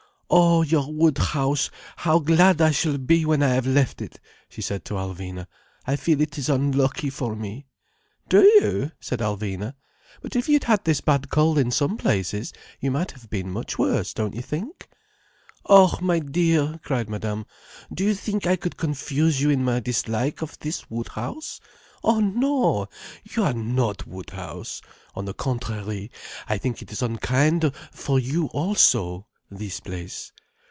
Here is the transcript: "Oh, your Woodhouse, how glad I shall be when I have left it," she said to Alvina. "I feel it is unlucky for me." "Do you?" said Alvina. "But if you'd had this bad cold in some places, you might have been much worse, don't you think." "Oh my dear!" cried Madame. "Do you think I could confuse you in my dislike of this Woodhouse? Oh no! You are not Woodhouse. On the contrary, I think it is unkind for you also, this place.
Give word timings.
"Oh, 0.33 0.61
your 0.61 0.89
Woodhouse, 0.93 1.69
how 1.97 2.19
glad 2.19 2.61
I 2.61 2.71
shall 2.71 2.97
be 2.97 3.25
when 3.25 3.43
I 3.43 3.49
have 3.53 3.67
left 3.67 4.01
it," 4.01 4.17
she 4.47 4.61
said 4.61 4.85
to 4.85 4.93
Alvina. 4.93 5.45
"I 5.85 5.97
feel 5.97 6.21
it 6.21 6.37
is 6.37 6.47
unlucky 6.47 7.09
for 7.09 7.35
me." 7.35 7.67
"Do 8.29 8.39
you?" 8.41 8.93
said 9.01 9.19
Alvina. 9.19 9.73
"But 10.21 10.37
if 10.37 10.47
you'd 10.47 10.63
had 10.63 10.85
this 10.85 11.01
bad 11.01 11.29
cold 11.29 11.57
in 11.57 11.69
some 11.69 11.97
places, 11.97 12.53
you 12.79 12.91
might 12.91 13.11
have 13.11 13.29
been 13.29 13.51
much 13.51 13.77
worse, 13.77 14.13
don't 14.13 14.33
you 14.33 14.41
think." 14.41 14.87
"Oh 15.65 15.97
my 15.99 16.19
dear!" 16.19 16.79
cried 16.81 17.09
Madame. 17.09 17.45
"Do 17.93 18.05
you 18.05 18.15
think 18.15 18.47
I 18.47 18.55
could 18.55 18.77
confuse 18.77 19.41
you 19.41 19.49
in 19.49 19.65
my 19.65 19.81
dislike 19.81 20.41
of 20.41 20.57
this 20.59 20.89
Woodhouse? 20.89 21.59
Oh 22.05 22.21
no! 22.21 22.87
You 23.25 23.43
are 23.43 23.53
not 23.53 24.07
Woodhouse. 24.07 24.81
On 25.13 25.25
the 25.25 25.33
contrary, 25.33 26.09
I 26.47 26.57
think 26.57 26.81
it 26.81 26.89
is 26.93 27.01
unkind 27.01 27.69
for 27.91 28.17
you 28.17 28.45
also, 28.53 29.27
this 29.53 29.81
place. 29.81 30.31